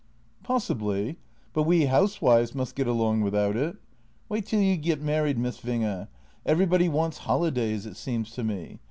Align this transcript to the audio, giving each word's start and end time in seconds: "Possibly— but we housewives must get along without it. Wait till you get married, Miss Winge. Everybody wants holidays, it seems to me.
"Possibly— 0.43 1.17
but 1.53 1.61
we 1.61 1.85
housewives 1.85 2.55
must 2.55 2.73
get 2.73 2.87
along 2.87 3.21
without 3.21 3.55
it. 3.55 3.75
Wait 4.29 4.47
till 4.47 4.59
you 4.61 4.75
get 4.75 4.99
married, 4.99 5.37
Miss 5.37 5.59
Winge. 5.61 6.07
Everybody 6.43 6.89
wants 6.89 7.19
holidays, 7.19 7.85
it 7.85 7.95
seems 7.97 8.31
to 8.31 8.43
me. 8.43 8.79